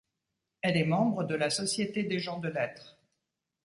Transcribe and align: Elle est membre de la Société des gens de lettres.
Elle 0.63 0.77
est 0.77 0.83
membre 0.85 1.25
de 1.25 1.35
la 1.35 1.51
Société 1.51 2.01
des 2.01 2.17
gens 2.17 2.39
de 2.39 2.47
lettres. 2.49 2.97